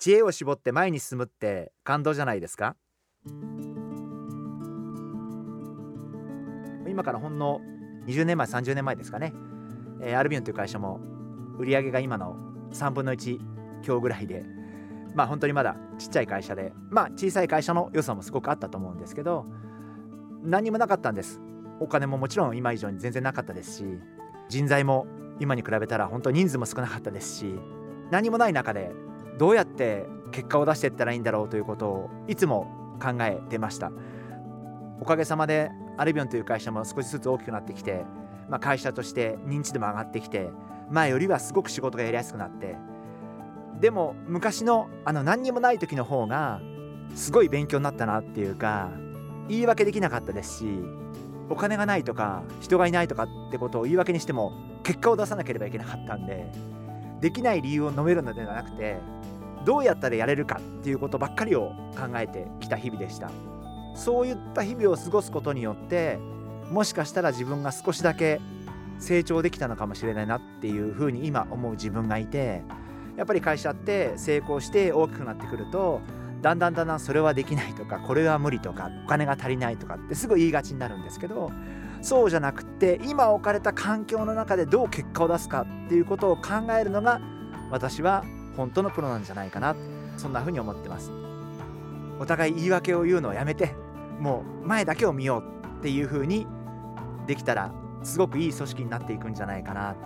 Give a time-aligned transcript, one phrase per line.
[0.00, 2.74] 知恵を絞って前に進むって感動じゃないですか？
[6.88, 7.60] 今からほんの
[8.06, 9.34] 20年前30年前ですかね、
[10.00, 11.00] えー、アルビオンという会社も
[11.58, 12.34] 売り上げが今の
[12.72, 13.36] 3分の1
[13.86, 14.42] 今日ぐらいで
[15.14, 19.44] まあ本当にまだちっちゃい会社でまあ小さい会社の良さもすごくあったと思うんですけど
[20.42, 21.42] 何もなかったんです。
[21.78, 23.84] お金ももちろん今以上に全然なかったですし
[24.48, 25.06] 人材も
[25.40, 27.54] 今に比べたら本当人数も少なかったですし
[28.10, 28.90] 何もない中で
[29.40, 33.90] どうやって結果を出していったらいいんだろうということをいつも考えてました。
[35.00, 38.04] おかげさまでアルビオンという会社も少しずつ大きくなってきて、
[38.50, 40.50] まあ、会社として認知度も上がってきて
[40.90, 42.76] 前よりはすごく仕事がやりやすくなって。
[43.80, 46.60] でも昔のあの何にもない時の方が
[47.14, 48.90] すごい勉強になったなっていうか
[49.48, 50.66] 言い訳できなかったですし
[51.48, 56.52] お金がないとか人がいないとかってことを言い訳にしても結果を出さなければいけなかったんで
[57.22, 58.98] できない理由を述べるのではなくて
[59.64, 63.30] どうやったらやれるかっていうことばっかりを考えてきた日々でした。
[63.94, 66.18] そういった日々を過ごすことによって
[66.70, 68.40] もしかしたら自分が少しだけ
[68.98, 72.62] 成長できたのかもしれないなっていうふうに今思う自分がいて
[73.16, 76.00] やっぱり会社って成功して大きくなってくると
[76.42, 81.50] だんだんだんだんそれはできないとかこれは無理とかお金が足りないとかってすぐ言いがちになるんですけど
[82.02, 87.20] そうじゃなくて今置かれた環境の中でどう結果を出すかっていうことを考えるのが
[87.70, 88.24] 私は
[88.60, 89.74] 本当のプロなんじゃないかな。
[90.18, 91.10] そんな風に思ってます。
[92.18, 93.74] お互い言い訳を言うのをやめて
[94.18, 96.46] もう前だけを見ようっていう風に
[97.26, 97.72] できたら
[98.02, 99.96] すごくいい組織になっていくんじゃないかな。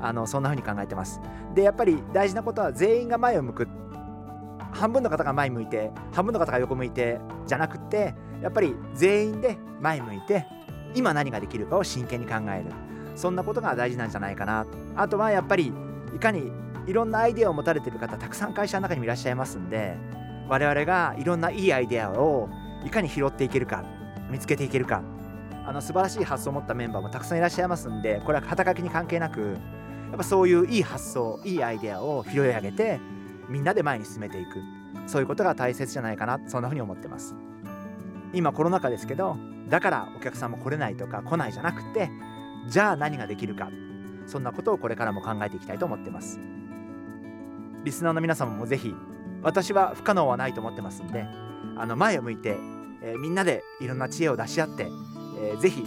[0.00, 1.20] あのそんな風に考えてます。
[1.56, 3.68] でやっぱり大事なことは全員が前を向く。
[4.70, 10.46] 半分の方が前向いて半分の方が横向いてじゃなくってやっぱり全員で前向いて
[10.94, 12.70] 今何ができるかを真剣に考える。
[13.16, 14.66] そんなことが大事なんじゃないかな。
[14.94, 15.72] あとはやっぱり
[16.14, 16.52] いかに
[16.86, 19.96] いろんなアイデアを持たれてる方たくさん会社の中にもいらっしゃいますんで
[20.48, 22.48] 我々がいろんないいアイデアを
[22.84, 23.84] いかに拾っていけるか
[24.30, 25.02] 見つけていけるか
[25.66, 29.56] あの素晴らしい発想を持ったメンバーもたくさんいらっしゃいますんでこれは肩書きに関係なく
[30.10, 33.00] やっぱそういういい発想いいアイデアを拾い上げて
[33.48, 34.84] みんなで前に進めていく。
[35.06, 37.34] そういうことが大切じゃないかなそんなふうに思ってます。
[38.32, 39.36] 今コロナ禍ですけど
[39.68, 42.10] だからお客さんも来れないとか来ないじゃなくて
[42.68, 43.70] じゃあ何ができるか
[44.26, 46.40] そんなことをこれからも考えていきたいと思ってます。
[47.84, 48.94] リスナーの皆様もぜひ
[49.42, 51.26] 私は不可能はないと思ってますんで
[51.76, 52.56] あの前を向いて、
[53.02, 54.88] えー、みんなでいろんな知恵を出し合って、
[55.38, 55.84] えー、ぜひ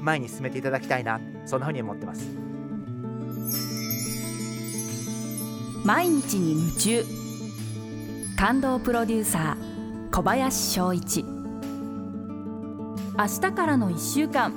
[0.00, 2.28] 前に進めていただきたいなそんなふうに思ってます。
[5.84, 7.04] 毎日に夢中。
[8.36, 11.24] 感動プロデューサー小林翔一。
[11.24, 14.52] 明日からの1週間。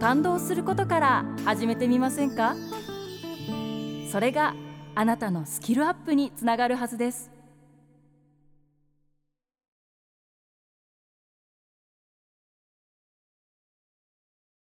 [0.00, 2.56] 感動することから始めてみませんか？
[4.10, 4.54] それが
[4.96, 7.33] あなたのスキルアップにつながるはずです。